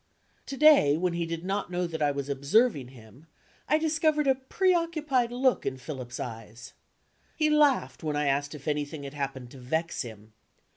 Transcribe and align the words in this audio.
To 0.47 0.57
day, 0.57 0.97
when 0.97 1.13
he 1.13 1.27
did 1.27 1.45
not 1.45 1.69
know 1.69 1.85
that 1.85 2.01
I 2.01 2.09
was 2.09 2.27
observing 2.27 2.87
him, 2.87 3.27
I 3.67 3.77
discovered 3.77 4.25
a 4.25 4.33
preoccupied 4.33 5.31
look 5.31 5.63
in 5.63 5.77
Philip's 5.77 6.19
eyes. 6.19 6.73
He 7.35 7.51
laughed 7.51 8.01
when 8.03 8.15
I 8.15 8.25
asked 8.25 8.55
if 8.55 8.67
anything 8.67 9.03
had 9.03 9.13
happened 9.13 9.51
to 9.51 9.59
vex 9.59 10.01
him. 10.01 10.33